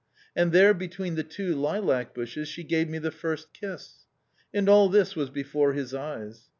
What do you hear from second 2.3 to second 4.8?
she gave me the first kiss." And